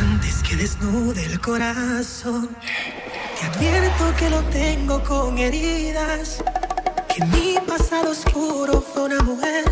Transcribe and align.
Antes 0.00 0.42
que 0.42 0.56
desnude 0.56 1.24
el 1.26 1.40
corazón, 1.40 2.48
te 3.38 3.46
advierto 3.46 4.14
que 4.18 4.30
lo 4.30 4.42
tengo 4.44 5.02
con 5.02 5.38
heridas. 5.38 6.42
Que 7.08 7.24
mi 7.26 7.58
pasado 7.66 8.10
oscuro 8.10 8.80
fue 8.80 9.04
una 9.04 9.20
mujer 9.22 9.64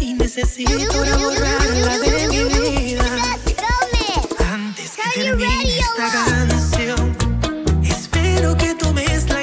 y 0.00 0.14
necesito 0.14 0.92
borrarla 1.18 1.98
de 1.98 2.28
mi 2.28 2.44
vida. 2.44 3.04
Antes 4.52 4.92
que 4.92 5.20
termine 5.20 5.78
esta 5.78 6.12
canción, 6.12 7.16
espero 7.82 8.56
que 8.56 8.74
tomes 8.76 9.28
la 9.28 9.39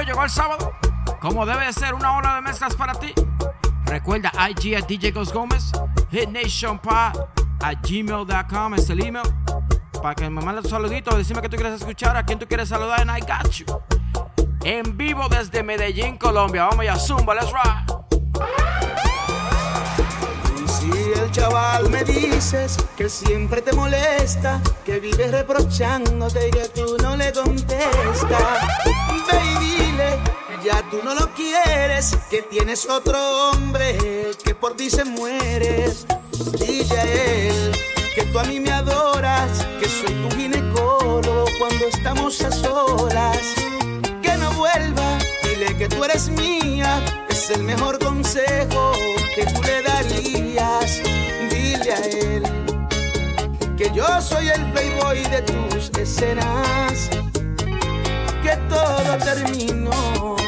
Contigo. 0.00 0.02
Llegó 0.02 0.24
el 0.24 0.30
sábado. 0.30 0.72
Como 1.20 1.44
debe 1.44 1.66
de 1.66 1.72
ser 1.72 1.94
una 1.94 2.16
hora 2.16 2.36
de 2.36 2.40
mezclas 2.40 2.74
para 2.74 2.94
ti. 2.94 3.12
Recuerda 3.84 4.32
IG 4.48 4.76
a 4.76 4.80
DJ 4.80 5.10
Ghost 5.12 5.32
Gómez. 5.32 5.72
Hit 6.10 6.28
Nation 6.28 6.78
Pod 6.78 7.28
a 7.62 7.74
gmail.com 7.74 8.74
es 8.74 8.88
el 8.88 9.04
email. 9.04 9.28
Para 10.02 10.14
que 10.14 10.30
me 10.30 10.40
mandes 10.40 10.64
un 10.64 10.70
saludito. 10.70 11.16
Decime 11.16 11.42
que 11.42 11.48
tú 11.48 11.56
quieres 11.56 11.80
escuchar. 11.80 12.16
A 12.16 12.24
quién 12.24 12.38
tú 12.38 12.46
quieres 12.46 12.68
saludar. 12.68 13.00
And 13.00 13.10
I 13.10 13.20
got 13.20 13.50
you. 13.50 13.66
En 14.64 14.96
vivo 14.96 15.28
desde 15.28 15.62
Medellín, 15.62 16.16
Colombia. 16.16 16.66
Vamos 16.66 16.84
ya, 16.84 16.96
Zumba. 16.96 17.34
Let's 17.34 17.52
ride. 17.52 18.00
Y 20.64 20.68
si 20.68 21.20
el 21.20 21.30
chaval 21.30 21.90
me 21.90 22.04
dices 22.04 22.78
que 22.96 23.08
siempre 23.08 23.60
te 23.60 23.72
molesta, 23.74 24.60
que 24.84 24.98
vives 25.00 25.30
reprochándote 25.30 26.48
y 26.48 26.50
que 26.50 26.68
tú 26.68 26.96
no 27.02 27.16
le 27.16 27.32
contestas, 27.32 29.09
ya 30.72 30.82
tú 30.90 31.00
no 31.04 31.14
lo 31.14 31.32
quieres, 31.34 32.16
que 32.30 32.42
tienes 32.42 32.88
otro 32.88 33.18
hombre 33.50 33.96
que 34.44 34.54
por 34.54 34.76
ti 34.76 34.90
se 34.90 35.04
muere. 35.04 35.92
Dile 36.58 36.98
a 36.98 37.04
él 37.04 37.72
que 38.14 38.22
tú 38.24 38.38
a 38.38 38.44
mí 38.44 38.60
me 38.60 38.70
adoras, 38.70 39.66
que 39.80 39.88
soy 39.88 40.14
tu 40.14 40.36
ginecólogo 40.36 41.44
cuando 41.58 41.86
estamos 41.86 42.40
a 42.42 42.52
solas 42.52 43.38
que 44.22 44.36
no 44.36 44.52
vuelva. 44.52 45.18
Dile 45.42 45.76
que 45.76 45.88
tú 45.88 46.04
eres 46.04 46.28
mía, 46.28 47.02
es 47.28 47.50
el 47.50 47.62
mejor 47.62 47.98
consejo 47.98 48.92
que 49.34 49.46
tú 49.46 49.62
le 49.62 49.82
darías. 49.82 51.00
Dile 51.50 51.92
a 51.92 52.04
él 52.04 52.42
que 53.76 53.90
yo 53.92 54.06
soy 54.20 54.48
el 54.48 54.72
playboy 54.72 55.22
de 55.24 55.42
tus 55.42 55.90
escenas, 55.98 57.10
que 58.42 58.56
todo 58.68 59.18
terminó. 59.24 60.39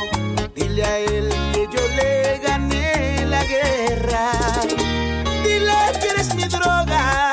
Dile 0.75 0.85
a 0.87 0.99
él 1.01 1.29
que 1.53 1.69
yo 1.71 1.87
le 1.87 2.39
gané 2.39 3.27
la 3.27 3.45
guerra. 3.45 4.33
Dile 5.45 5.75
que 6.01 6.09
eres 6.09 6.35
mi 6.35 6.45
droga, 6.45 7.32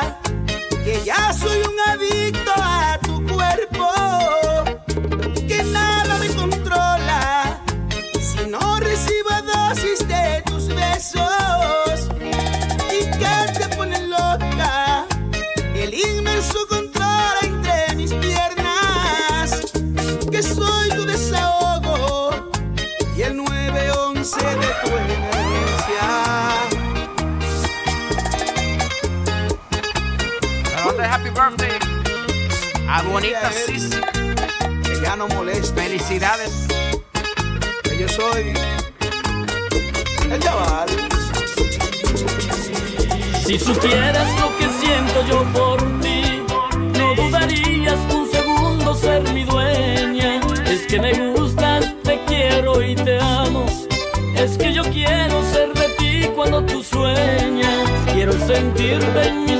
Ah, 32.91 32.99
a 32.99 33.03
bonitas. 33.03 33.55
Que 34.83 34.99
ya 35.03 35.15
no 35.15 35.27
molesta. 35.27 35.79
Felicidades. 35.79 36.65
Que 37.83 37.99
yo 37.99 38.09
soy 38.09 38.51
el 40.31 40.39
chaval. 40.39 40.89
Si 43.45 43.59
supieras 43.59 44.27
lo 44.39 44.57
que 44.57 44.67
siento 44.81 45.25
yo 45.27 45.43
por 45.53 45.77
ti, 46.01 46.41
no 46.97 47.13
dudarías 47.13 47.99
un 48.11 48.27
segundo 48.31 48.95
ser 48.95 49.21
mi 49.33 49.43
dueña. 49.43 50.39
Es 50.65 50.87
que 50.87 50.99
me 50.99 51.13
gustas, 51.33 51.93
te 52.03 52.19
quiero 52.25 52.81
y 52.81 52.95
te 52.95 53.19
amo. 53.19 53.67
Es 54.35 54.57
que 54.57 54.73
yo 54.73 54.81
quiero 54.85 55.43
ser 55.53 55.73
de 55.73 55.89
ti 55.99 56.27
cuando 56.35 56.63
tú 56.65 56.83
sueñas. 56.83 57.87
Quiero 58.13 58.33
sentirte 58.47 59.27
en 59.27 59.45
mi 59.45 59.58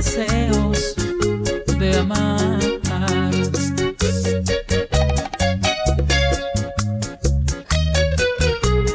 deseos 0.00 0.94
de 1.78 1.98
amar. 1.98 2.58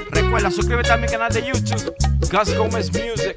Recuerda, 0.09 0.49
suscríbete 0.49 0.91
a 0.91 0.97
mi 0.97 1.05
canal 1.05 1.31
de 1.31 1.45
YouTube, 1.45 1.95
Gus 2.31 2.57
Gomez 2.57 2.89
Music. 2.91 3.35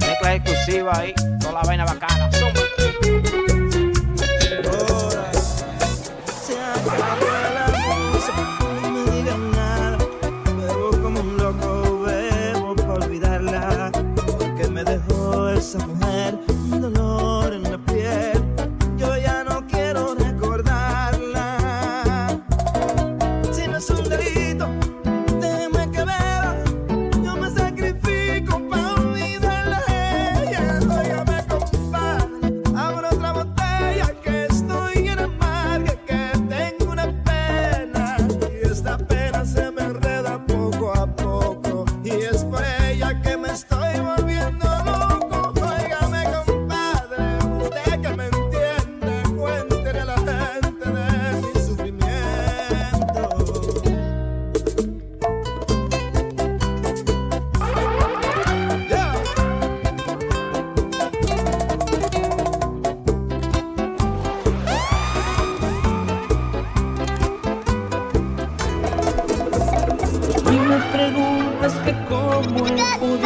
Mezcla 0.00 0.34
exclusiva 0.36 0.98
ahí, 0.98 1.12
toda 1.40 1.52
la 1.52 1.62
vaina 1.64 1.84
bacana. 1.84 2.30
sabes 71.68 71.84
que 71.84 72.04
como 72.04 73.25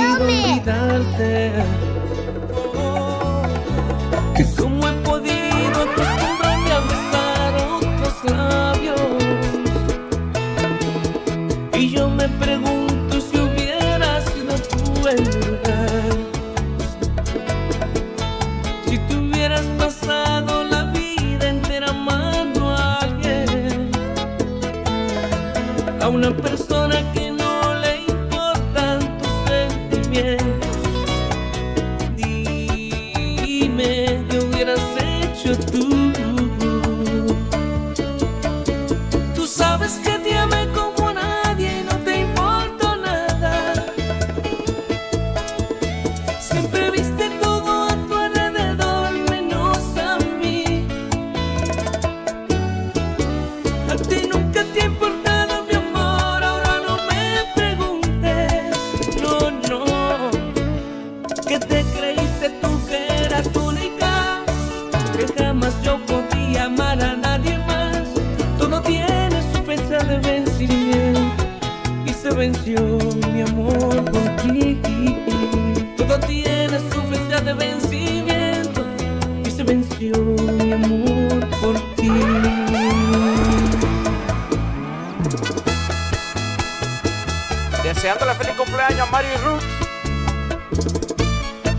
Feliz 88.21 88.55
cumpleaños 88.57 89.01
a 89.01 89.07
Mario 89.07 89.31
y 89.33 89.37
Ruth. 89.39 89.63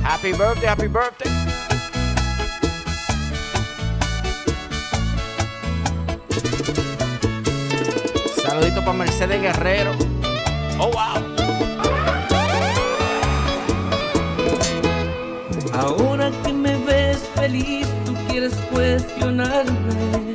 Happy 0.03 0.31
birthday, 0.33 0.67
happy 0.67 0.87
birthday. 0.87 1.31
Saludito 8.43 8.81
para 8.81 8.93
Mercedes 8.93 9.41
Guerrero. 9.41 9.91
Oh, 10.79 10.91
wow. 10.91 11.21
Ahora 15.73 16.31
que 16.43 16.53
me 16.53 16.75
ves 16.85 17.19
feliz, 17.35 17.87
tú 18.05 18.13
quieres 18.27 18.53
cuestionarme. 18.71 20.30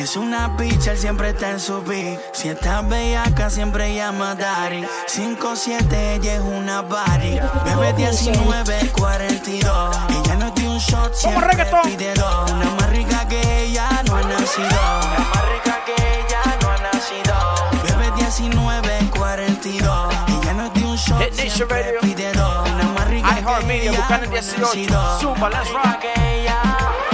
Es 0.00 0.16
una 0.16 0.56
picha, 0.56 0.92
él 0.92 0.98
siempre 0.98 1.28
está 1.28 1.50
en 1.50 1.60
su 1.60 1.82
beat. 1.82 2.18
Si 2.32 2.48
estás 2.48 2.88
bellaca, 2.88 3.50
siempre 3.50 3.94
llama 3.94 4.34
Dari. 4.34 4.82
5-7, 5.06 5.92
ella 6.14 6.36
es 6.36 6.40
una 6.40 6.80
body. 6.80 7.38
Bebe 7.66 7.92
19, 7.92 8.92
42. 8.92 9.96
Ella 10.08 10.36
no 10.36 10.46
es 10.46 10.54
de 10.54 10.68
un 10.68 10.78
shot, 10.78 11.14
siempre 11.14 11.54
pide 11.82 12.14
dos. 12.14 12.50
Una 12.50 12.70
más 12.70 12.90
rica 12.90 13.28
que 13.28 13.64
ella 13.64 14.02
no 14.06 14.16
ha 14.16 14.22
nacido. 14.22 14.68
Una 14.68 15.28
más 15.34 15.48
rica 15.52 15.84
que 15.84 15.92
ella 15.92 16.42
no 16.62 16.70
ha 16.70 16.78
nacido. 16.78 17.34
Bebe 17.82 18.10
19, 18.16 19.10
42. 19.10 20.14
Ella 20.28 20.52
no 20.54 20.64
es 20.64 20.74
de 20.74 20.84
un 20.86 20.96
shot, 20.96 21.32
siempre 21.34 21.94
pide 22.00 22.32
dos. 22.32 22.70
Una 22.70 22.84
más 22.84 23.06
rica 23.06 23.34
que 23.34 23.40
iHeartMedia, 23.42 23.90
ella 23.90 24.06
no 24.08 24.14
ha 24.14 24.18
18. 24.18 24.60
nacido. 24.60 25.20
Zumba, 25.20 25.50
let's 25.50 25.70
Más 25.70 26.00
rica 26.00 26.62
rock. 26.72 27.09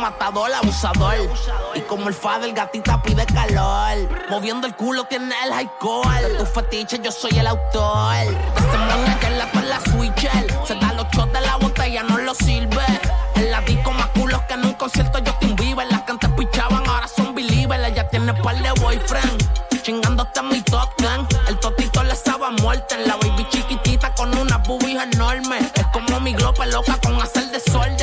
Matador, 0.00 0.52
abusador. 0.52 1.16
Y 1.74 1.80
como 1.82 2.08
el 2.08 2.14
fa 2.14 2.38
del 2.38 2.52
gatita 2.52 3.02
pide 3.02 3.26
calor. 3.26 4.08
Moviendo 4.30 4.66
el 4.66 4.74
culo 4.74 5.04
tiene 5.04 5.34
el 5.44 5.52
high 5.52 5.70
De 6.22 6.34
tu 6.38 6.46
fetiche 6.46 6.98
yo 7.02 7.12
soy 7.12 7.38
el 7.38 7.46
autor. 7.46 8.24
De 8.24 8.78
moña 8.78 9.18
que 9.20 9.30
la 9.30 9.50
con 9.50 9.68
la 9.68 9.80
switcher. 9.80 10.46
Se 10.66 10.74
da 10.76 10.92
los 10.94 11.06
shots 11.12 11.32
de 11.32 11.40
la 11.42 11.56
botella, 11.56 12.02
no 12.02 12.18
lo 12.18 12.34
sirve. 12.34 12.84
En 13.36 13.50
la 13.50 13.60
disco 13.60 13.92
más 13.92 14.08
culos 14.08 14.40
que 14.42 14.54
en 14.54 14.64
un 14.66 14.74
concierto 14.74 15.18
Justin 15.24 15.54
Bieber. 15.56 15.86
Las 15.90 16.02
que 16.02 16.12
antes 16.12 16.30
pichaban 16.30 16.86
ahora 16.88 17.06
son 17.06 17.34
believers. 17.34 17.86
Ella 17.86 18.08
tiene 18.08 18.32
par 18.34 18.56
de 18.56 18.72
boyfriend. 18.80 19.80
Chingando 19.82 20.22
hasta 20.22 20.42
mi 20.42 20.60
top 20.62 20.94
ten. 20.96 21.26
El 21.48 21.58
totito 21.58 22.02
le 22.02 22.14
sabe 22.14 22.46
a 22.46 22.50
muerte. 22.50 22.96
La 23.06 23.16
baby 23.16 23.46
chiquitita 23.50 24.14
con 24.14 24.36
unas 24.36 24.66
boobies 24.66 25.02
enormes. 25.02 25.64
Es 25.74 25.86
como 25.92 26.20
mi 26.20 26.32
glope 26.32 26.66
loca 26.66 26.98
con 27.02 27.20
hacer 27.20 27.46
desorden. 27.50 27.90
Bebé 27.98 27.99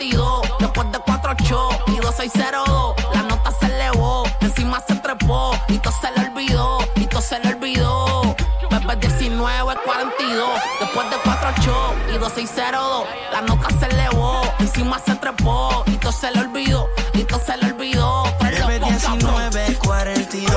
19, 0.00 0.50
42. 0.50 0.58
Después 0.58 0.92
de 0.92 0.98
cuatro 1.00 1.34
shows 1.44 1.76
y 1.88 1.96
2602. 1.96 2.94
La 3.14 3.22
nota 3.22 3.50
se 3.52 3.66
elevó. 3.66 4.24
Encima 4.40 4.80
se 4.86 4.94
trepó. 4.96 5.52
Y 5.68 5.78
todo 5.78 5.92
se 6.00 6.10
le 6.12 6.28
olvidó. 6.28 6.78
Y 6.96 7.06
todo 7.06 7.20
se 7.20 7.38
le 7.40 7.54
olvidó. 7.54 8.34
Bebé 8.70 8.96
19, 8.96 9.74
42. 9.84 10.48
Después 10.80 11.10
de 11.10 11.16
cuatro 11.22 11.50
shows 11.62 11.94
y 12.14 12.18
2602. 12.18 13.06
La 13.32 13.42
nota 13.42 13.68
se 13.78 13.86
elevó. 13.86 14.42
Encima 14.58 14.98
se 14.98 15.14
trepó. 15.16 15.84
Y 15.86 15.96
todo 15.96 16.12
se 16.12 16.30
le 16.30 16.40
olvidó. 16.40 16.88
Y 17.14 17.24
todo 17.24 17.40
se 17.40 17.56
le 17.58 17.66
olvidó. 17.66 18.24
Cabrón. 18.38 18.88
19, 18.88 19.78
42. 19.78 20.56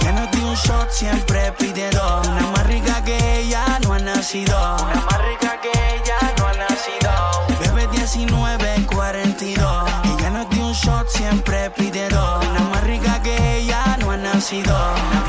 Ella 0.00 0.12
no 0.12 0.26
de 0.26 0.44
un 0.44 0.54
shot, 0.54 0.90
siempre 0.90 1.52
pide 1.52 1.90
dos. 1.90 2.26
Una 2.26 2.46
más 2.48 2.66
rica 2.66 3.02
que 3.04 3.40
ella 3.40 3.64
no 3.82 3.94
ha 3.94 3.98
nacido. 3.98 4.56
Una 4.56 5.06
más 5.10 5.22
rica 5.24 5.49
velocidad. 14.50 15.19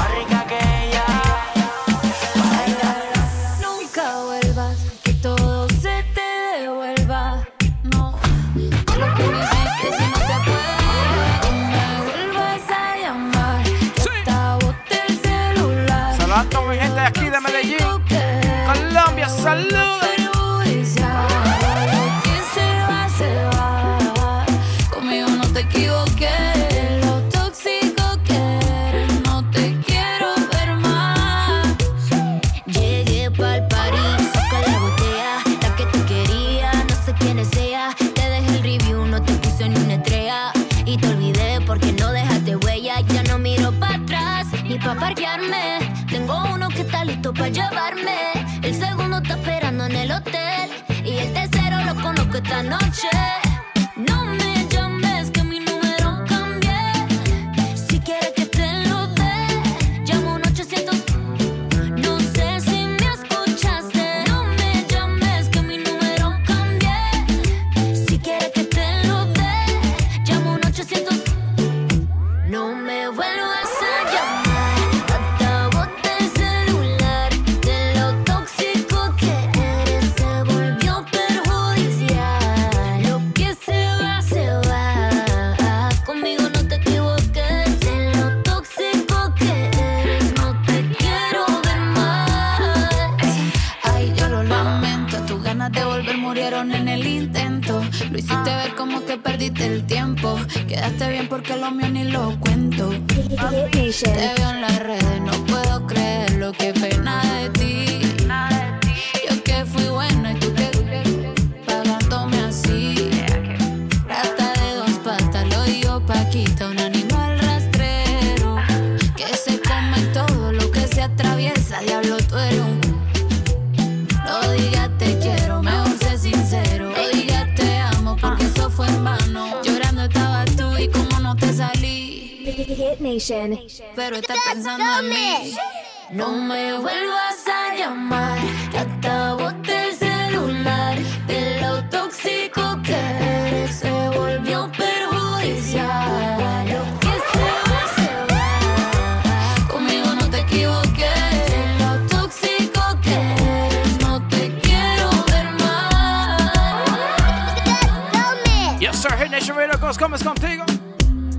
Nation 159.41 159.57
Radio 159.57 159.79
Gómez 159.99 160.23
contigo. 160.23 160.63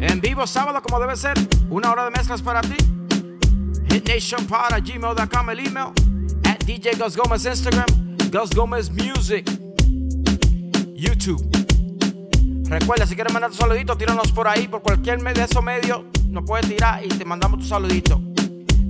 En 0.01 0.21
vivo 0.21 0.45
sábado, 0.45 0.83
como 0.83 0.99
debe 0.99 1.15
ser. 1.15 1.39
Una 1.71 1.93
hora 1.93 2.07
de 2.07 2.11
mezclas 2.11 2.43
para 2.43 2.61
ti. 2.61 2.75
HitNationPod 3.91 4.73
at 4.73 4.83
gmail.com 4.83 5.51
el 5.51 5.61
email. 5.61 5.93
At 6.45 6.65
DJ 6.65 6.97
Gus 6.99 7.17
Gómez 7.17 7.45
Instagram. 7.45 7.87
Gus 8.33 8.51
Gómez 8.57 8.91
Music. 8.91 9.49
YouTube. 10.97 11.47
Recuerda, 12.65 13.07
si 13.07 13.15
quieres 13.15 13.33
mandar 13.33 13.53
tu 13.53 13.59
saludito, 13.59 13.97
tíranos 13.97 14.33
por 14.33 14.49
ahí, 14.49 14.67
por 14.67 14.83
cualquier 14.83 15.21
medio 15.21 15.39
de 15.39 15.45
esos 15.45 15.63
medios. 15.63 16.01
Nos 16.27 16.43
puedes 16.45 16.67
tirar 16.67 17.05
y 17.05 17.09
te 17.09 17.25
mandamos 17.25 17.61
tu 17.61 17.67
saludito. 17.67 18.21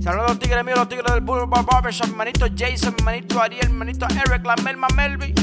Saludos 0.01 0.25
a 0.25 0.29
los 0.29 0.39
tigres 0.39 0.65
míos, 0.65 0.79
los 0.79 0.89
tigres 0.89 1.13
del 1.13 1.21
Boulevard 1.21 1.65
Barbershop, 1.67 2.07
mi 2.07 2.15
manito 2.15 2.47
Jason, 2.57 2.95
mi 2.97 3.03
manito 3.03 3.39
Ariel, 3.39 3.69
mi 3.69 3.77
manito 3.77 4.07
Eric, 4.09 4.43
la 4.43 4.55
Melma 4.55 4.87
Melvi. 4.95 5.35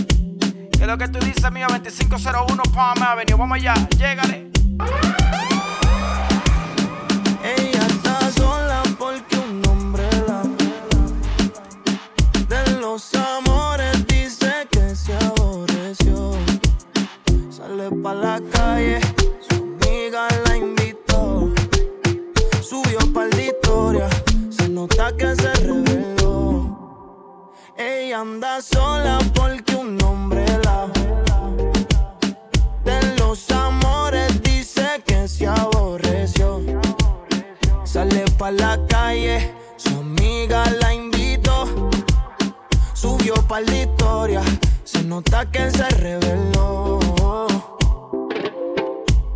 ¿Qué 0.80 0.84
es 0.84 0.90
lo 0.90 0.96
que 0.96 1.08
tú 1.08 1.18
dices, 1.18 1.52
mío? 1.52 1.66
2501 1.68 2.62
Palm 2.74 3.02
Avenue. 3.02 3.36
Vamos 3.36 3.56
allá, 3.56 3.74
llégale. 3.98 4.50
Ella 7.44 7.86
está 7.86 8.32
sola 8.32 8.82
porque 8.98 9.36
un 9.36 9.62
hombre 9.68 10.08
la 10.26 10.42
De 12.48 12.80
los 12.80 13.14
amores 13.14 14.06
dice 14.06 14.66
que 14.70 14.96
se 14.96 15.12
aborreció. 15.16 16.32
Sale 17.50 17.90
pa' 18.02 18.14
la 18.14 18.40
calle, 18.50 19.00
su 19.50 19.56
amiga 19.56 20.28
la 20.46 20.56
invitó. 20.56 21.52
Subió 22.62 23.00
pa' 23.12 23.26
la 23.26 23.42
historia, 23.42 24.08
se 24.48 24.66
nota 24.70 25.14
que 25.14 25.34
se 25.36 25.52
reveló. 25.56 27.52
Ella 27.76 28.20
anda 28.20 28.62
sola 28.62 29.18
porque 29.34 29.74
un 29.74 30.02
hombre 30.02 30.29
la 38.50 38.78
calle, 38.88 39.54
su 39.76 39.88
amiga 39.90 40.64
la 40.80 40.94
invitó. 40.94 41.66
Subió 42.92 43.34
pa' 43.46 43.60
la 43.60 43.76
historia, 43.76 44.42
se 44.84 45.02
nota 45.02 45.50
que 45.50 45.70
se 45.70 45.88
reveló. 45.90 46.98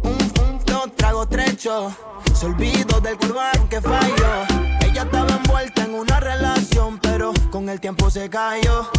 Un, 0.03 0.13
un, 0.13 0.65
dos 0.67 0.95
tragos 0.97 1.29
trecho, 1.29 1.95
se 2.33 2.47
olvidó 2.47 3.01
del 3.01 3.17
curván 3.17 3.69
que 3.69 3.81
falló. 3.81 4.47
Ella 4.81 5.03
estaba 5.03 5.37
envuelta 5.37 5.85
en 5.85 5.95
una 5.95 6.21
relación, 6.21 6.99
pero 6.99 7.33
con 7.51 7.69
el 7.69 7.81
tiempo 7.81 8.11
se 8.11 8.29
cayó. 8.29 8.91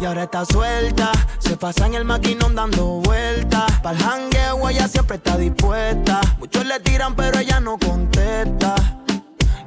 Y 0.00 0.06
ahora 0.06 0.24
está 0.24 0.44
suelta, 0.44 1.12
se 1.38 1.56
pasa 1.56 1.86
en 1.86 1.94
el 1.94 2.04
maquinón 2.04 2.54
dando 2.54 3.00
vueltas. 3.00 3.70
Pa'l 3.82 3.96
jangueo 3.96 4.68
ella 4.68 4.88
siempre 4.88 5.16
está 5.16 5.36
dispuesta. 5.36 6.20
Muchos 6.38 6.64
le 6.66 6.80
tiran, 6.80 7.14
pero 7.14 7.38
ella 7.38 7.60
no 7.60 7.78
contesta. 7.78 8.74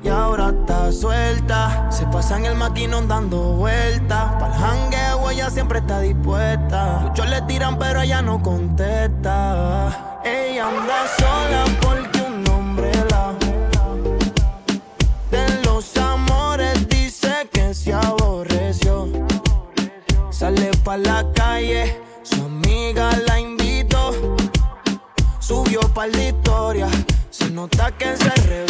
Y 0.04 0.10
ahora 0.10 0.50
está 0.50 0.92
suelta, 0.92 1.88
se 1.92 2.06
pasa 2.08 2.38
en 2.38 2.46
el 2.46 2.56
maquinón 2.56 3.08
dando 3.08 3.38
vueltas. 3.54 4.36
Pa'l 4.40 4.54
jangueo 4.54 5.30
ella 5.32 5.50
siempre 5.50 5.80
está 5.80 6.00
dispuesta. 6.00 7.00
Muchos 7.04 7.30
le 7.30 7.42
tiran, 7.44 7.78
pero 7.78 8.02
ella 8.02 8.22
no 8.22 8.42
contesta. 8.42 10.20
Ella 10.24 10.68
anda 10.68 11.08
sola 11.18 11.66
porque 11.82 12.22
un 12.22 12.50
hombre 12.50 12.92
la 13.10 13.34
de 15.32 15.64
los 15.66 15.98
amores 15.98 16.88
dice 16.90 17.50
que 17.52 17.74
se 17.74 17.94
aborreció. 17.94 19.08
Sale 20.30 20.72
pa' 20.84 20.98
la 20.98 21.26
calle, 21.34 22.02
su 22.24 22.44
amiga 22.44 23.10
la 23.28 23.40
invitó. 23.40 24.14
Subió 25.40 25.82
pa' 25.94 26.08
la 26.08 26.24
historia, 26.24 26.88
se 27.30 27.50
nota 27.50 27.92
que 27.92 28.16
se 28.16 28.30
reveló. 28.30 28.67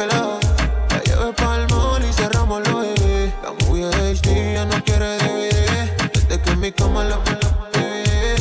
la, 0.00 0.38
la 0.90 1.02
lleve 1.04 1.32
pa'l 1.34 1.66
mall 1.70 2.04
y 2.04 2.12
cerramos 2.12 2.66
los 2.68 2.80
bebés. 2.80 3.32
La 3.42 3.52
movie 3.52 3.86
de 3.86 4.14
HD 4.14 4.54
ya 4.54 4.64
no 4.64 4.82
quiere 4.84 5.18
DVD. 5.18 6.10
Desde 6.12 6.42
que 6.42 6.50
en 6.50 6.60
mi 6.60 6.72
cama 6.72 7.04
la 7.04 7.22
pela 7.22 7.38
DVD. 7.72 7.78
Eh, 7.78 8.34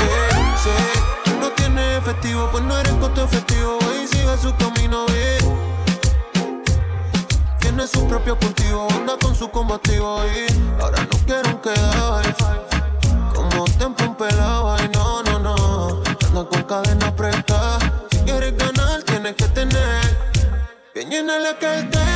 eh, 0.00 0.30
sé, 0.62 1.00
tú 1.24 1.30
no 1.40 1.48
tienes 1.52 1.98
efectivo, 1.98 2.48
pues 2.52 2.62
no 2.64 2.76
eres 2.76 2.92
costo 2.94 3.24
efectivo. 3.24 3.78
Y 4.02 4.06
sigue 4.06 4.36
su 4.36 4.54
camino, 4.56 5.06
ve. 5.06 5.38
Tiene 7.58 7.86
su 7.86 8.06
propio 8.06 8.38
cultivo, 8.38 8.86
anda 8.90 9.16
con 9.16 9.34
su 9.34 9.50
combativo. 9.50 10.20
Y 10.26 10.80
ahora 10.82 11.08
no 11.10 11.18
quiero 11.26 11.62
quedar 11.62 12.36
como 13.34 13.64
tiempo 13.64 14.14
pelado. 14.18 14.51
Llena 21.32 21.38
la 21.38 21.54
cartera. 21.58 22.11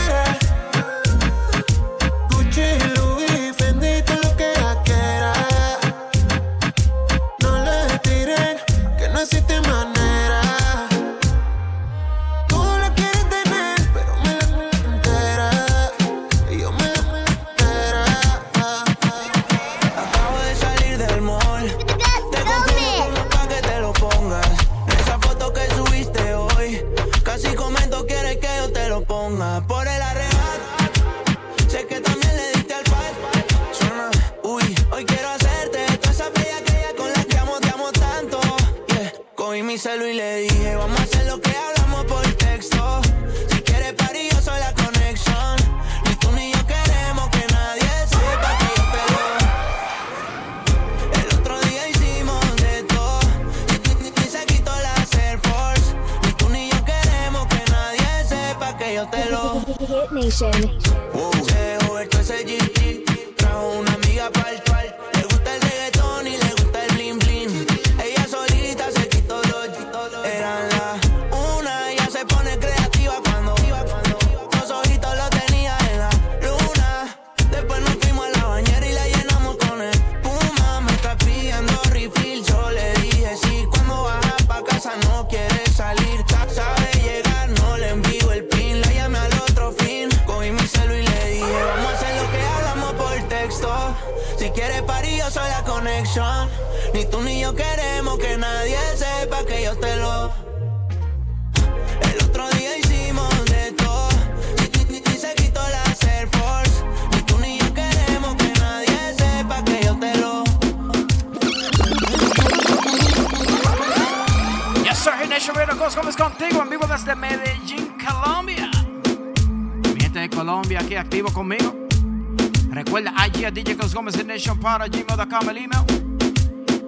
Recuerda 122.76 123.10
IG 123.26 123.46
a 123.46 123.50
DJ 123.50 123.74
Gómez 123.94 124.14
Hit 124.16 124.26
Nation 124.26 124.60
para 124.60 124.86
gmail.com 124.86 125.48
el 125.48 125.56
email. 125.56 125.82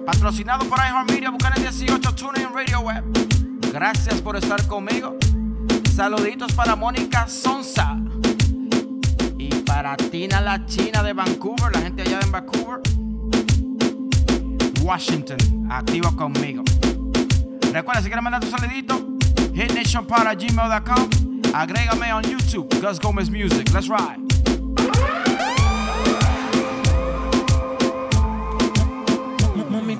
Patrocinado 0.05 0.63
por 0.69 0.77
iHeartMedia, 0.77 1.31
Buchanan 1.31 1.59
18, 1.63 2.13
TuneIn 2.13 2.49
Radio 2.53 2.81
Web. 2.81 3.03
Gracias 3.73 4.21
por 4.21 4.35
estar 4.35 4.67
conmigo. 4.67 5.17
Saluditos 5.95 6.53
para 6.53 6.75
Mónica 6.75 7.27
Sonsa. 7.27 7.97
Y 9.39 9.49
para 9.65 9.97
Tina 9.97 10.39
la 10.41 10.63
China 10.67 11.01
de 11.01 11.13
Vancouver, 11.13 11.75
la 11.75 11.81
gente 11.81 12.03
allá 12.03 12.19
en 12.21 12.31
Vancouver. 12.33 12.81
Washington, 14.83 15.71
activo 15.71 16.15
conmigo. 16.15 16.63
Recuerda, 17.73 18.03
si 18.03 18.09
quieres 18.09 18.23
mandar 18.23 18.41
tu 18.41 18.47
saludito, 18.51 19.07
hitnationpod@gmail.com. 19.55 21.09
Agrégame 21.51 22.13
on 22.13 22.21
YouTube, 22.25 22.69
Gus 22.79 22.99
Gomez 22.99 23.31
Music. 23.31 23.67
Let's 23.73 23.89
ride. 23.89 24.28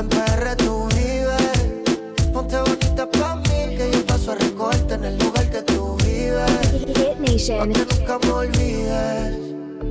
en 0.00 0.08
PR 0.08 0.56
tú 0.56 0.88
vives. 0.94 2.30
Ponte 2.32 2.58
bonita 2.58 3.04
pa' 3.10 3.36
mí 3.36 3.76
que 3.76 3.90
yo 3.92 4.06
paso 4.06 4.32
a 4.32 4.34
recogerte 4.34 4.94
en 4.94 5.04
el 5.04 5.18
lugar 5.18 5.50
que 5.50 5.62
tú 5.62 5.96
vives. 5.98 6.70
Hit 6.96 7.18
Nation. 7.18 7.58
Pa' 7.58 7.74
que 7.74 7.94
nunca 7.94 8.18
me 8.18 8.32
olvides. 8.32 9.36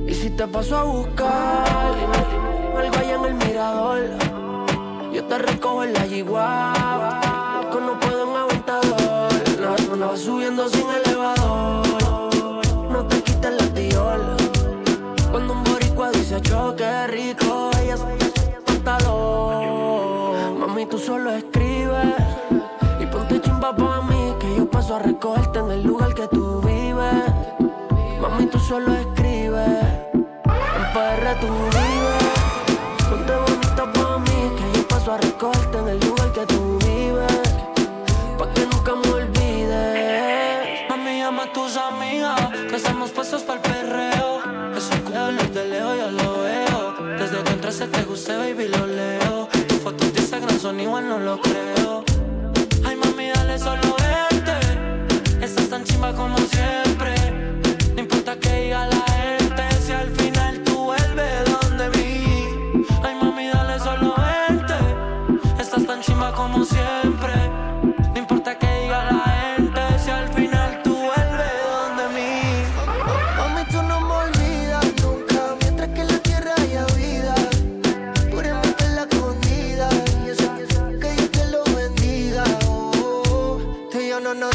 Y 0.08 0.14
si 0.14 0.30
te 0.30 0.46
paso 0.48 0.76
a 0.76 0.82
buscar 0.82 1.64
algo 2.76 2.96
allá 2.98 3.14
en 3.14 3.24
el 3.24 3.34
mirador, 3.34 4.00
yo 5.12 5.24
te 5.24 5.38
recojo 5.38 5.84
en 5.84 5.92
la 5.92 6.06
yigua. 6.06 6.72
Que 7.72 7.80
no 7.80 8.00
puedo 8.00 8.22
en 8.28 8.36
aventador, 8.36 9.32
no, 9.60 9.96
no 9.96 10.08
vas 10.08 10.20
subiendo 10.20 10.68
sin 10.68 10.86
elevador. 10.90 11.86
No 12.90 13.06
te 13.06 13.22
quites 13.22 13.52
la 13.52 13.66
tiola. 13.74 14.36
Cuando 15.30 15.52
un 15.52 15.62
boricua 15.62 16.10
dice 16.10 16.40
choque 16.40 17.06
rico, 17.06 17.70
ella 17.80 17.96
se 17.96 18.19
recogerte 25.20 25.58
en 25.58 25.70
el 25.70 25.82
lugar 25.82 26.14
que 26.14 26.26
tú 26.28 26.49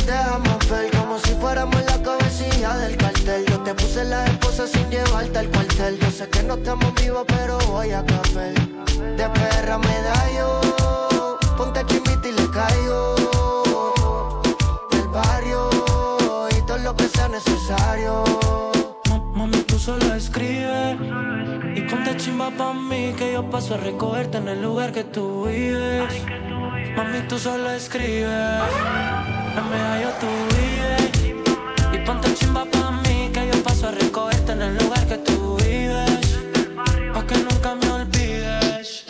dejamos 0.06 0.70
ver 0.70 0.91
como 0.91 1.20
si 1.20 1.34
fuéramos 1.36 1.84
la 1.86 2.02
cabecilla 2.02 2.78
del 2.78 2.98
cartel. 2.98 3.46
Yo 3.48 3.60
te 3.62 3.74
puse 3.74 4.04
la 4.04 4.26
esposa 4.26 4.68
sin 4.68 4.89
llevarte 4.89 5.39
al 5.39 5.50
cuartel. 5.50 6.00
Yo 6.00 6.12
sé 6.12 6.30
que 6.30 6.44
no 6.44 6.56
estamos 6.56 6.94
vivos, 6.96 7.26
pero 7.28 7.58
voy 7.68 7.91
a 7.91 8.06
café. 8.06 8.54
De 9.18 9.30
perra 9.30 9.78
me 9.78 10.02
da 10.02 10.32
yo, 10.38 11.38
ponte 11.58 11.86
chimita 11.86 12.28
y 12.28 12.32
le 12.32 12.50
caigo. 12.50 14.41
Del 14.91 15.08
barrio 15.08 15.70
y 16.58 16.65
todo 16.65 16.78
lo 16.78 16.96
que 16.96 17.08
sea 17.08 17.28
necesario. 17.28 18.24
Mami, 19.34 19.58
tú 19.63 19.78
solo 19.80 20.13
escribes. 20.13 20.98
Y 21.76 21.82
ponte 21.82 22.15
chimba 22.18 22.52
pa' 22.52 22.74
mí, 22.74 23.13
que 23.18 23.34
yo 23.34 23.50
paso 23.50 23.76
a 23.76 23.78
recogerte 23.78 24.38
en 24.38 24.48
el 24.48 24.62
lugar 24.62 24.91
que 24.91 25.04
tú 25.04 25.46
vives. 25.46 26.13
Mami, 26.96 27.20
tú 27.28 27.38
solo 27.38 27.72
escribes. 27.72 29.35
Y 31.94 31.98
ponte 32.06 32.28
el 32.28 32.36
chimba 32.36 32.65
pa' 32.65 32.91
mí 32.91 33.30
que 33.34 33.48
yo 33.48 33.63
paso 33.63 33.88
a 33.88 33.91
recogerte 33.91 34.52
en 34.52 34.62
el 34.62 34.78
lugar 34.78 35.08
que 35.08 35.18
tú 35.20 35.58
vives 35.58 36.38
Pa' 37.13 37.26
que 37.26 37.38
nunca 37.38 37.76
me 37.76 37.89
olvides. 37.89 39.06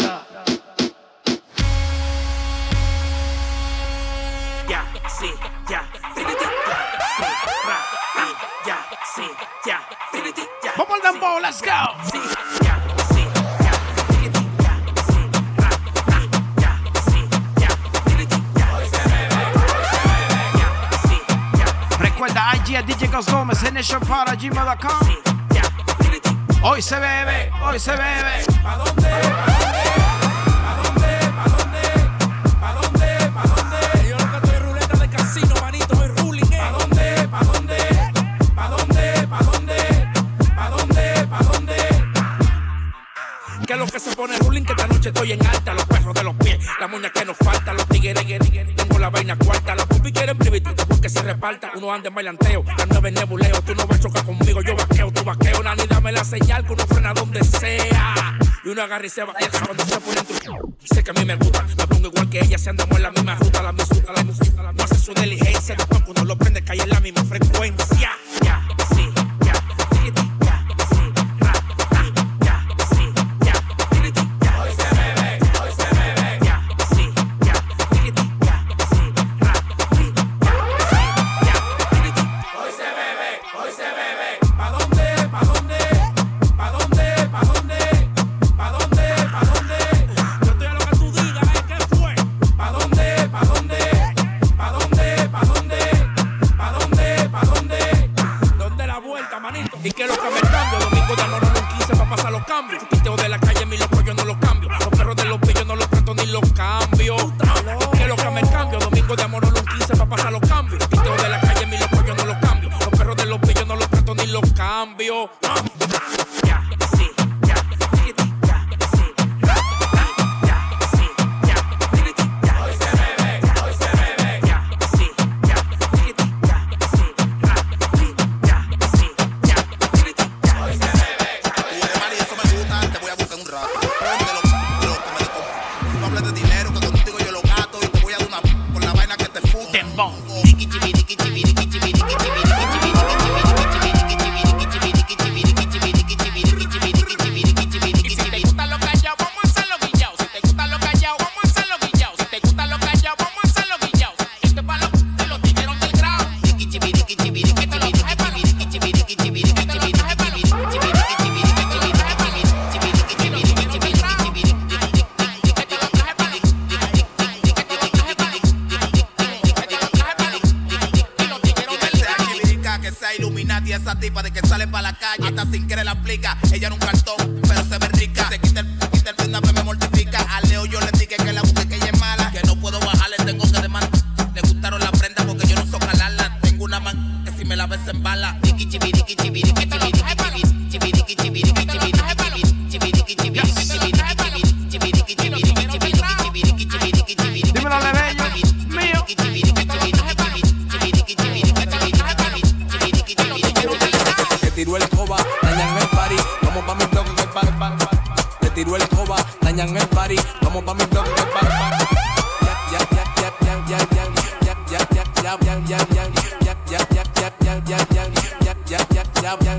Ya, 4.69 4.86
sí, 5.19 5.31
ya, 5.67 5.81
finiti, 6.13 6.45
ya, 8.65 8.77
sí, 9.15 9.23
ya, 9.65 9.79
finiti, 10.12 10.41
ya. 10.63 10.73
Vamos 10.77 10.95
al 10.95 11.01
dambo, 11.01 11.39
let's 11.39 11.62
go. 11.62 12.54
Recuerda 22.75 22.75
IG 22.75 22.77
a 22.77 22.81
DJ 22.81 23.07
Ghost 23.07 23.31
Gómez, 23.31 23.59
para 24.07 24.35
gmail.com. 24.35 25.09
Hoy 26.61 26.81
se 26.81 26.99
bebe, 26.99 27.49
hoy 27.63 27.79
se 27.79 27.91
bebe. 27.91 28.45
¿Pa 28.63 28.75
dónde? 28.75 29.09
¿Pa 29.11 29.45
dónde? 30.83 31.11
¿Pa 31.31 31.45
dónde? 31.47 31.88
¿Pa 32.59 32.73
dónde? 32.73 33.31
¿Pa 33.33 33.43
dónde? 33.47 34.09
Yo 34.09 34.17
nunca 34.17 34.38
estoy 34.43 34.59
ruleta 34.59 34.97
de 34.97 35.09
casino, 35.09 35.55
manito, 35.61 35.95
soy 35.95 36.07
ruling, 36.09 36.51
¿eh? 36.51 36.57
¿Pa 36.57 36.71
dónde? 36.71 37.27
¿Pa 37.29 37.39
dónde? 37.43 37.77
¿Pa 38.57 38.67
dónde? 38.67 39.27
¿Pa 39.29 39.39
dónde? 39.39 40.07
¿Pa 40.55 40.69
dónde? 40.69 41.27
¿Pa 41.29 41.39
dónde? 41.43 41.75
Que 43.65 43.73
es 43.73 43.79
lo 43.79 43.85
que 43.85 43.99
se 43.99 44.15
pone 44.15 44.38
ruling 44.39 44.63
que 44.65 44.73
esta 44.73 44.88
noche 44.88 45.09
estoy 45.09 45.31
en 45.31 45.47
alta, 45.47 45.73
los 45.73 45.85
perros 45.85 46.13
de 46.13 46.23
los 46.23 46.35
pies, 46.35 46.59
la 46.81 46.88
moña 46.88 47.09
que 47.09 47.23
nos 47.23 47.38
falta, 47.38 47.73
los 47.73 47.88
tigres, 47.88 48.25
tengo 48.75 48.99
la 48.99 49.09
vaina 49.09 49.38
cuarta, 49.38 49.75
los 49.75 49.85
pupi 49.85 50.11
quieren 50.11 50.38
privitito 50.38 50.85
porque 51.05 51.19
se 51.19 51.21
reparta, 51.23 51.71
uno 51.75 51.93
anda 51.93 52.09
en 52.09 52.15
bailanteo, 52.15 52.63
la 52.63 52.85
nueve 52.87 53.09
en 53.09 53.15
nebuleo, 53.15 53.61
tú 53.61 53.75
no 53.75 53.85
vas 53.85 53.99
a 53.99 54.01
chocar 54.01 54.25
conmigo, 54.25 54.61
yo 54.63 54.75
vaqueo, 54.75 55.11
tú 55.11 55.23
vaqueo, 55.23 55.61
nani, 55.61 55.83
dame 55.87 56.11
la 56.11 56.23
señal 56.23 56.65
que 56.65 56.73
uno 56.73 56.83
frena 56.87 57.13
donde 57.13 57.43
sea. 57.43 58.39
Y 58.63 58.69
uno 58.69 58.81
agarra 58.81 59.05
y 59.05 59.09
se 59.09 59.23
va, 59.23 59.33
y 59.39 59.45
cuando 59.45 59.85
se 59.85 59.99
pone 59.99 60.19
en 60.19 60.25
tu... 60.25 60.95
Sé 60.95 61.03
que 61.03 61.11
a 61.11 61.13
mí 61.13 61.23
me 61.23 61.35
gusta, 61.35 61.61
me 61.61 61.87
pongo 61.87 62.07
igual 62.07 62.29
que 62.29 62.39
ella, 62.39 62.57
si 62.57 62.69
andamos 62.69 62.97
en 62.97 63.03
la 63.03 63.11
misma 63.11 63.35
ruta, 63.35 63.61
la 63.61 63.71
música, 63.71 64.13
la 64.13 64.23
música, 64.23 64.71
no 64.73 64.83
hace 64.83 64.95
su 64.95 65.13
diligencia, 65.13 65.75
después 65.75 66.01
cuando 66.01 66.23
lo 66.23 66.37
prende 66.37 66.63
cae 66.63 66.81
en 66.81 66.89
la 66.89 66.99
misma 66.99 67.23
frecuencia. 67.23 68.11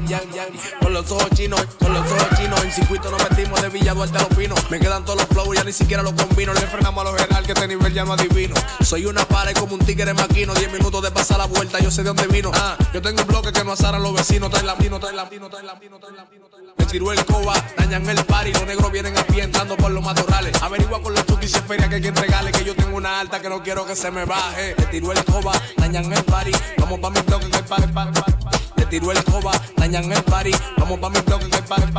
Ya, 0.06 0.22
ya. 0.34 0.46
Con 0.80 0.92
los 0.92 1.10
ojos 1.10 1.30
chinos, 1.34 1.60
con 1.78 1.92
los 1.92 2.10
ojos 2.10 2.28
chinos, 2.36 2.64
en 2.64 2.72
circuito 2.72 3.10
nos 3.10 3.22
metimos 3.28 3.60
de 3.60 3.68
Villa 3.68 3.94
Duarte 3.94 4.18
a 4.18 4.22
los 4.22 4.34
pinos. 4.36 4.70
Me 4.70 4.78
quedan 4.78 5.04
todos 5.04 5.20
los 5.20 5.28
flows, 5.28 5.56
ya 5.56 5.64
ni 5.64 5.72
siquiera 5.72 6.02
los 6.02 6.12
combino. 6.12 6.52
Le 6.54 6.60
frenamos 6.60 7.06
a 7.06 7.10
los 7.10 7.20
general 7.20 7.44
que 7.44 7.52
este 7.52 7.68
nivel 7.68 7.92
ya 7.92 8.04
no 8.04 8.12
adivino. 8.12 8.54
Soy 8.80 9.06
una 9.06 9.24
pared 9.26 9.54
como 9.54 9.74
un 9.74 9.80
tigre 9.80 10.14
maquino, 10.14 10.54
10 10.54 10.72
minutos 10.72 11.02
de 11.02 11.10
pasar 11.10 11.38
la 11.38 11.46
vuelta, 11.46 11.78
yo 11.80 11.90
sé 11.90 12.02
de 12.02 12.08
dónde 12.08 12.26
vino. 12.28 12.50
Ah, 12.54 12.76
yo 12.92 13.02
tengo 13.02 13.20
un 13.22 13.28
bloque 13.28 13.52
que 13.52 13.64
no 13.64 13.72
asaran 13.72 14.02
los 14.02 14.14
vecinos, 14.14 14.50
trae 14.50 14.64
la 14.64 14.74
vino, 14.74 14.98
trae 14.98 15.14
la 15.14 15.24
vino, 15.24 15.48
trae 15.48 15.62
trae 15.62 15.76
trae 15.76 16.65
tiró 16.86 17.12
el 17.12 17.24
coba, 17.24 17.54
dañan 17.76 18.08
el 18.08 18.24
party, 18.24 18.52
los 18.52 18.66
negros 18.66 18.92
vienen 18.92 19.16
a 19.16 19.26
entrando 19.38 19.76
por 19.76 19.90
los 19.90 20.02
matorrales. 20.02 20.60
Averigua 20.62 21.02
con 21.02 21.14
los 21.14 21.26
chuquis 21.26 21.56
y 21.56 21.60
feria 21.60 21.88
que 21.88 21.96
hay 21.96 22.02
que 22.02 22.08
entregarle, 22.08 22.52
que 22.52 22.64
yo 22.64 22.74
tengo 22.74 22.96
una 22.96 23.20
alta 23.20 23.40
que 23.40 23.48
no 23.48 23.62
quiero 23.62 23.86
que 23.86 23.94
se 23.94 24.10
me 24.10 24.24
baje. 24.24 24.74
Le 24.78 24.86
tiró 24.86 25.12
el 25.12 25.24
coba, 25.24 25.52
dañan 25.76 26.12
el 26.12 26.24
party, 26.24 26.52
vamos 26.78 27.00
pa' 27.00 27.10
mi 27.10 27.20
bloque 27.20 27.50
que 27.50 27.58
el 27.58 27.64
party, 27.64 27.92
pa, 27.92 28.10
pa, 28.12 28.24
pa. 28.24 28.50
Le 28.76 28.86
tiró 28.86 29.12
el 29.12 29.24
coba, 29.24 29.52
dañan 29.76 30.10
el 30.10 30.22
party, 30.22 30.52
vamos 30.78 30.98
pa' 30.98 31.10
mi 31.10 31.20
bloque 31.20 31.48
que 31.48 31.56
el 31.56 31.64
party, 31.64 31.92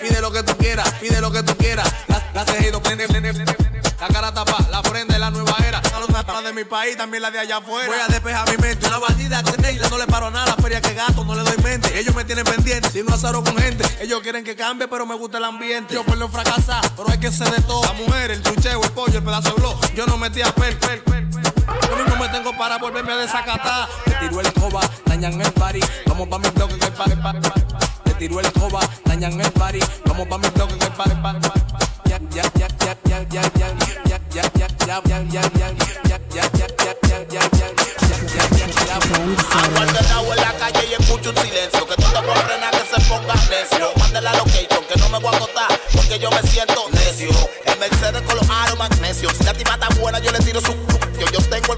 Pide 0.00 0.20
lo 0.22 0.32
que 0.32 0.42
tú 0.42 0.56
quieras, 0.56 0.90
pide 1.00 1.20
lo 1.20 1.30
que 1.30 1.42
tú 1.42 1.54
quieras. 1.56 1.92
La, 2.08 2.22
la 2.32 2.44
cejido, 2.46 2.82
prende, 2.82 3.06
prende. 3.08 3.32
La 4.00 4.08
cara 4.08 4.32
tapa, 4.32 4.56
la 4.70 4.80
prende 4.80 5.18
la 5.18 5.30
nueva 5.30 5.54
era. 5.68 5.80
A 5.94 6.00
los 6.00 6.08
natas 6.08 6.42
de 6.42 6.54
mi 6.54 6.64
país, 6.64 6.96
también 6.96 7.22
la 7.22 7.30
de 7.30 7.40
allá 7.40 7.58
afuera. 7.58 7.86
Voy 7.86 7.98
a 8.00 8.06
despejar 8.06 8.50
mi 8.50 8.56
mente. 8.56 8.86
Una 8.86 8.98
bandida 8.98 9.42
Neila 9.58 9.90
no 9.90 9.98
le 9.98 10.06
paro 10.06 10.30
nada. 10.30 10.46
La 10.46 10.62
feria 10.62 10.80
que 10.80 10.94
gasto 10.94 11.22
no 11.24 11.34
le 11.34 11.42
doy 11.42 11.62
mente. 11.62 11.98
Ellos 11.98 12.14
me 12.14 12.24
tienen 12.24 12.46
pendiente. 12.46 12.88
Si 12.88 13.02
no 13.02 13.14
azaro 13.14 13.44
con 13.44 13.58
gente. 13.58 13.84
Ellos 14.00 14.20
quieren 14.22 14.42
que 14.42 14.56
cambie, 14.56 14.88
pero 14.88 15.04
me 15.04 15.14
gusta 15.14 15.36
el 15.36 15.44
ambiente. 15.44 15.92
Yo 15.92 16.04
por 16.04 16.16
no 16.16 16.30
fracasar, 16.30 16.90
pero 16.96 17.10
hay 17.10 17.18
que 17.18 17.30
ser 17.30 17.50
de 17.50 17.60
todo. 17.60 17.82
La 17.82 17.92
mujer, 17.92 18.30
el 18.30 18.42
chucheo, 18.42 18.82
el 18.82 18.90
pollo, 18.92 19.18
el 19.18 19.24
pedazo 19.24 19.50
de 19.50 19.60
blog. 19.60 19.94
Yo 19.94 20.06
no 20.06 20.16
metí 20.16 20.40
a 20.40 20.54
pel, 20.54 20.78
pel, 20.78 21.00
pel. 21.02 21.39
Mismo 21.96 22.16
me 22.16 22.28
tengo 22.28 22.56
para 22.56 22.78
volverme 22.78 23.12
a 23.12 23.16
desacatar. 23.16 23.88
Te 24.04 24.12
tiró 24.12 24.40
el 24.40 24.46
escoba, 24.46 24.80
dañan 25.06 25.40
el 25.40 25.52
party. 25.52 25.80
Vamos 26.06 26.28
pa' 26.28 26.38
mi 26.38 26.48
bloque 26.50 26.78
que 26.78 26.90
party. 26.90 27.16
Te 28.04 28.14
tiró 28.14 28.40
el 28.40 28.46
escoba, 28.46 28.80
dañan 29.04 29.40
el 29.40 29.52
party. 29.52 29.80
Vamos 30.06 30.26
pa' 30.28 30.38
mi 30.38 30.48
bloque 30.48 30.78
que 30.78 30.86
party, 30.90 31.14
party. 31.22 31.48
Ya, 32.04 32.18
ya, 32.30 32.42
ya, 32.58 32.68
ya, 32.84 32.96
ya, 33.08 33.22
ya, 33.28 33.42
ya, 33.54 33.72
ya, 33.74 34.10
ya, 34.30 34.42
ya, 34.50 34.68
ya, 34.84 35.08
ya, 35.08 35.22
ya, 35.22 35.50
ya, 35.50 35.50
ya, 35.60 36.10
ya, 36.30 36.50
ya, 36.50 36.70
ya, 37.28 37.48
ya, 37.50 37.70
agua 40.14 40.34
en 40.34 40.40
la 40.40 40.52
calle 40.58 40.86
y 40.90 40.94
escucho 40.94 41.30
un 41.30 41.36
silencio. 41.36 41.86
Que 41.86 41.94
tú 41.96 42.02
te 42.02 42.42
frenar 42.42 42.70
que 42.72 42.84
se 42.94 43.00
ponga 43.08 43.34
necio. 43.34 43.92
Mande 43.96 44.20
la 44.20 44.32
location 44.34 44.84
que 44.88 44.98
no 44.98 45.08
me 45.08 45.18
voy 45.18 45.32
a 45.32 45.36
acotar 45.36 45.80
porque 45.94 46.18
yo 46.18 46.30
me 46.30 46.42
siento 46.42 46.88
necio. 46.90 47.30
El 47.64 47.78
Mercedes 47.78 48.22
con 48.22 48.36
los 48.36 48.48
aros 48.50 48.78
magnesios. 48.78 49.32
Si 49.36 49.44
la 49.44 49.54
tipa 49.54 49.74
está 49.74 49.88
buena, 50.00 50.18
yo 50.18 50.32
le 50.32 50.38
tiro 50.38 50.60
su 50.60 50.74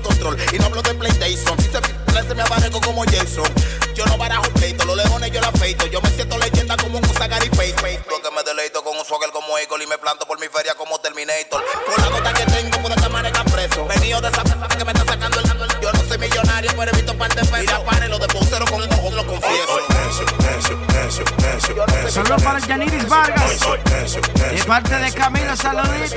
control 0.01 0.37
y 0.53 0.59
no 0.59 0.67
hablo 0.67 0.83
de 0.83 0.95
PlayStation. 0.95 1.59
Si 1.59 1.69
se 1.69 2.35
me 2.35 2.43
abarreco 2.43 2.81
como 2.81 3.05
Jason. 3.05 3.82
Saludos 22.13 22.43
para 22.43 22.59
Yaniris 22.59 23.09
Vargas. 23.09 23.59
De 23.59 24.65
parte 24.65 24.95
de 24.99 25.13
Camilo, 25.13 25.57
saluditos. 25.57 26.13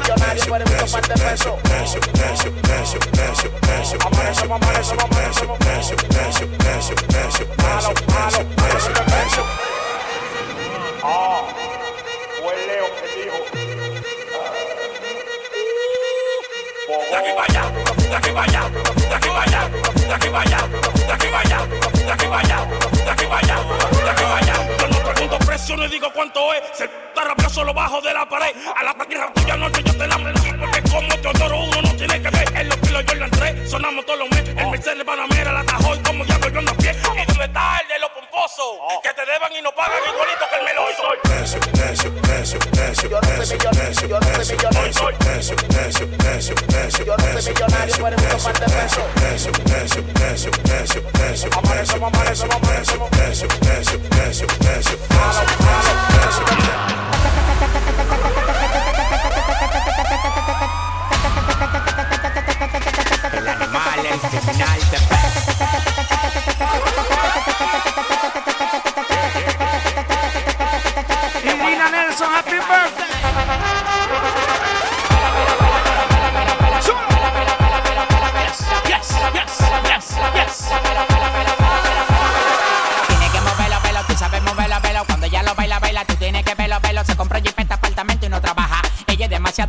Fue 12.42 12.56
Leo 12.68 12.88
que 12.98 13.08
dijo. 13.16 13.40
De 17.10 17.16
aquí 17.16 17.32
para 17.34 17.48
allá, 17.48 17.64
de 18.10 18.16
aquí 18.16 18.32
para 18.32 18.44
allá, 18.44 18.70
de 18.70 19.16
aquí 19.16 19.30
para 19.30 19.44
allá, 19.44 20.05
yo 47.06 47.16
no 47.18 47.42
soy 47.42 47.54
millonario, 47.54 47.96
pero 47.96 48.16
un 48.18 48.44
par 48.44 48.60
de 48.60 48.66
pesos. 48.66 49.95
final 64.98 65.15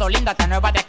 linda, 0.09 0.33
está 0.33 0.47
nueva 0.47 0.71
de 0.73 0.86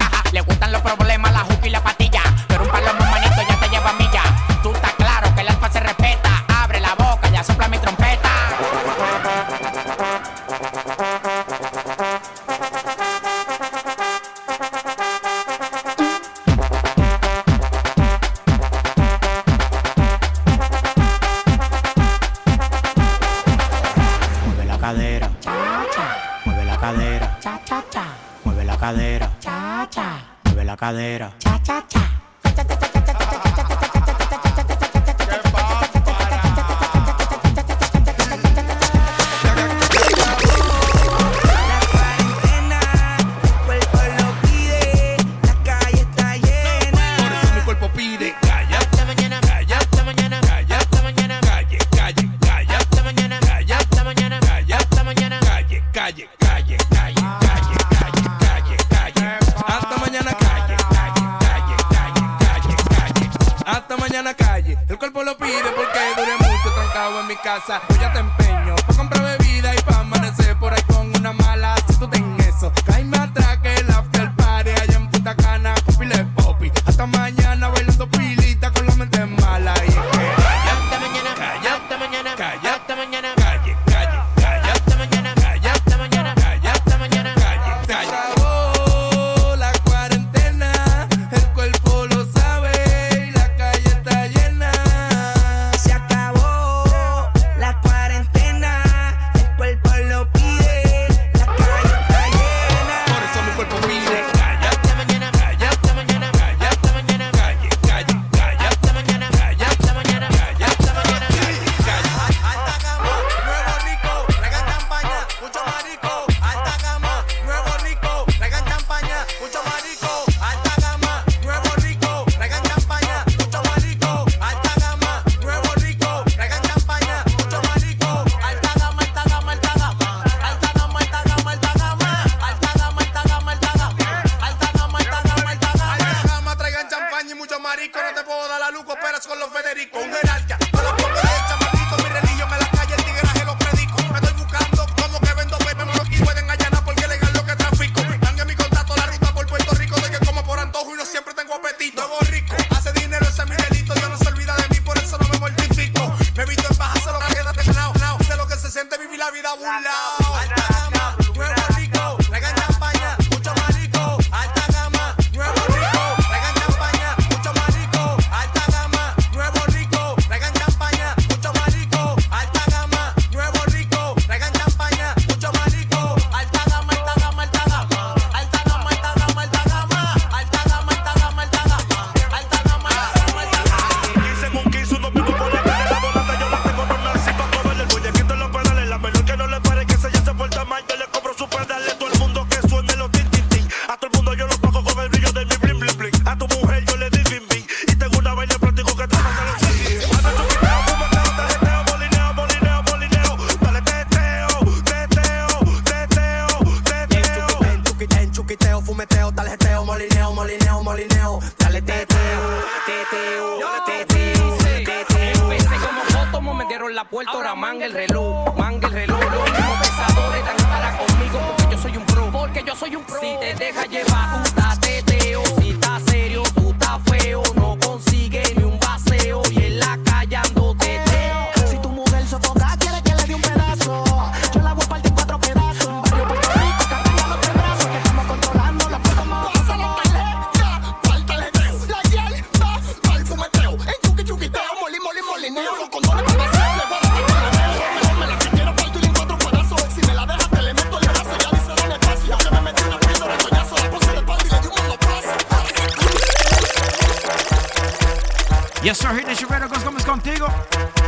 Yes, 258.87 258.99
sir, 258.99 259.09
Hidden 259.09 259.35
Chivero 259.35 259.67
Gómez 259.67 260.05
contigo. 260.05 260.47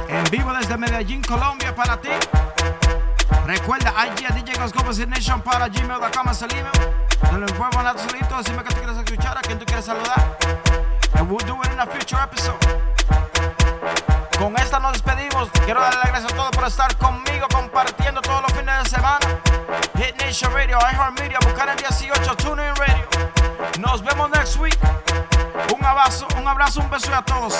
En 0.09 0.25
vivo 0.25 0.51
desde 0.51 0.75
Medellín, 0.75 1.21
Colombia, 1.21 1.73
para 1.73 1.95
ti. 1.95 2.09
Recuerda, 3.45 3.93
allí 3.95 4.25
a 4.25 4.33
DJ 4.33 4.55
Gómez 4.73 5.07
Nation 5.07 5.41
para 5.41 5.69
gmail.com 5.69 6.29
es 6.29 6.41
el 6.41 6.49
lo 7.39 7.47
informo 7.47 7.81
nada 7.81 7.97
solito. 7.97 8.35
Decime 8.35 8.63
que 8.65 8.73
tú 8.73 8.81
quieres 8.81 8.97
escuchar, 8.97 9.37
a 9.37 9.39
quien 9.39 9.57
tú 9.57 9.63
quieres 9.63 9.85
saludar. 9.85 10.37
And 11.13 11.31
we'll 11.31 11.39
do 11.47 11.57
it 11.63 11.71
in 11.71 11.79
a 11.79 11.85
future 11.85 12.21
episode. 12.21 12.59
Con 14.37 14.57
esta 14.57 14.77
nos 14.81 14.91
despedimos. 14.91 15.49
Quiero 15.63 15.79
darle 15.79 15.99
las 15.99 16.07
gracias 16.09 16.33
a 16.33 16.35
todos 16.35 16.51
por 16.51 16.67
estar 16.67 16.97
conmigo 16.97 17.47
compartiendo 17.49 18.19
todos 18.19 18.41
los 18.41 18.51
fines 18.51 18.83
de 18.83 18.89
semana. 18.89 19.25
Hit 19.95 20.21
Nation 20.21 20.51
Radio, 20.51 20.77
iHeart 20.79 21.17
Media, 21.17 21.39
buscar 21.45 21.69
el 21.69 21.77
18 21.77 22.35
TuneIn 22.35 22.75
Radio. 22.75 23.07
Nos 23.79 24.03
vemos 24.03 24.29
next 24.31 24.57
week 24.57 24.77
un 26.37 26.47
abrazo, 26.47 26.81
un 26.81 26.89
beso 26.89 27.13
a 27.15 27.23
todos. 27.23 27.53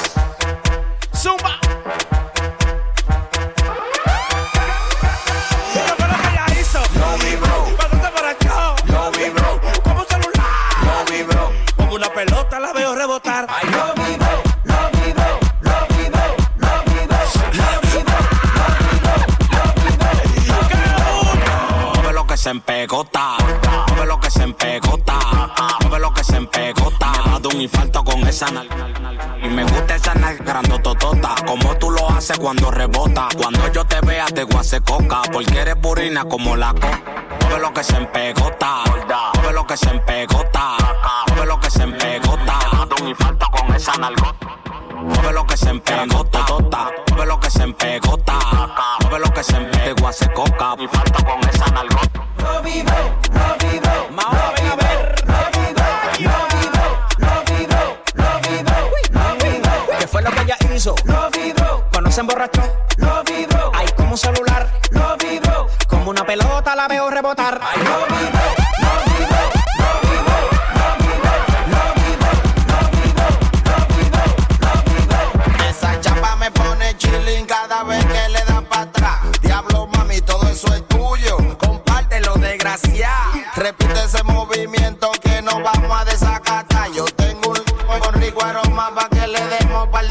Zumba. 1.16 1.79
grandototota. 30.50 31.36
Como 31.45 31.76
tú 31.78 31.91
lo 31.91 32.10
haces 32.10 32.38
cuando 32.39 32.72
rebota. 32.72 33.28
Cuando 33.38 33.72
yo 33.72 33.86
te 33.86 34.02
vea, 34.02 34.26
te 34.26 34.43
guase 34.43 34.82
coca. 34.82 35.22
Porque 35.32 35.60
eres 35.60 35.80
burina 35.80 36.26
como 36.26 36.56
la 36.56 36.74
coca. 36.74 37.02
Mueve 37.41 37.60
lo 37.62 37.74
que 37.74 37.84
se 37.84 37.97
empegota. 37.97 38.84
Mueve 39.36 39.54
lo 39.54 39.68
que 39.68 39.78
se 39.78 39.89
empegota. 39.89 40.78
Mueve 41.28 41.45
lo 41.45 41.60
que 41.60 41.70
se 41.70 41.84
empegota. 41.84 42.60
Te 42.89 43.04
un 43.04 43.10
infarto 43.10 43.45
con 43.52 43.76
esa 43.76 43.93
nalgota. 43.97 44.47
Mueve 44.95 45.34
lo 45.34 45.45
que 45.45 45.58
se 45.58 45.70
empegota. 45.70 46.45
Mueve 47.12 47.26
lo 47.28 47.39
que 47.39 47.50
se 47.52 47.64
empegota. 47.64 48.39
Mueve 49.02 49.20
lo 49.20 49.34
que 49.34 49.43
se 49.43 49.56
empegota. 49.56 49.95
Te 49.95 50.02
guase 50.02 50.34
coca. 50.34 50.76
Infarto 50.80 51.24
con 51.26 51.50
esa 51.50 51.68
nalgota. 51.72 52.26
Lo 52.38 52.62
vive, 52.64 52.97
lo 53.34 53.68
vive. 53.68 54.59
hizo, 60.80 60.96
lo 61.04 61.30
vibro. 61.32 61.86
Cuando 61.92 62.10
se 62.10 62.22
emborrachó, 62.22 62.62
lo 62.98 63.24
vibro. 63.24 63.72
Ay, 63.76 63.88
como 63.98 64.12
un 64.12 64.18
celular, 64.18 64.72
lo 64.92 65.18
vibro. 65.18 65.68
Como 65.88 66.10
una 66.10 66.24
pelota 66.26 66.74
la 66.76 66.88
veo 66.88 67.10
rebotar. 67.10 67.60
Ay, 67.62 67.80
lo 67.80 68.06
vibro, 68.16 68.40
lo 68.82 69.14
vibro. 69.14 69.60
chilling 76.98 77.46
cada 77.46 77.84
vez 77.84 78.04
que 78.06 78.30
le 78.30 78.44
dan 78.46 78.66
para 78.66 78.82
atrás. 78.84 79.20
Diablo, 79.42 79.88
mami, 79.96 80.22
todo 80.22 80.48
eso 80.50 80.74
es 80.74 80.88
tuyo. 80.88 81.38
Compártelo, 81.58 82.34
desgraciado. 82.36 83.34
Repite 83.56 84.04
ese 84.04 84.24
movimiento 84.24 85.12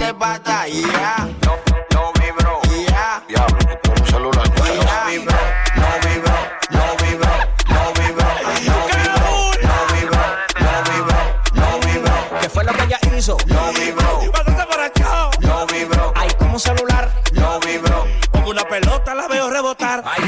de 0.09 0.15
pata, 0.15 0.67
yeah. 0.67 1.29
No, 1.45 1.59
no 1.93 2.13
vibro. 2.19 2.61
Yeah. 2.71 3.23
Ya, 3.29 3.47
un 4.01 4.07
celular. 4.07 4.49
No 4.57 4.65
vibro, 5.11 5.37
no 5.77 5.91
vibro, 6.09 6.33
no 6.71 6.97
vibro, 7.03 7.31
no 7.69 7.83
vibro, 7.93 8.27
no 8.65 8.79
vibro, 8.89 9.29
no 9.69 9.77
vibro, 9.93 10.23
no 10.61 10.73
vibro, 10.89 11.19
no 11.53 11.69
vibro. 11.87 12.41
¿Qué 12.41 12.49
fue 12.49 12.65
lo 12.65 12.73
que 12.73 12.85
ella 12.85 12.99
hizo? 13.19 13.37
No 13.49 13.73
vibro. 13.73 14.33
Pásate 14.33 14.65
para 14.65 14.87
acá. 14.87 15.31
No 15.41 15.67
vibro. 15.67 16.13
Hay 16.17 16.31
como 16.39 16.55
un 16.55 16.61
celular. 16.61 17.11
No 17.33 17.61
vibro. 17.61 18.07
Pongo 18.33 18.51
una 18.51 18.65
pelota, 18.65 19.15
la 19.15 19.29
veo 19.29 19.51
rebotar. 19.51 20.03
Ay, 20.07 20.25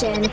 Nation. 0.00 0.22
Gómez. 0.22 0.29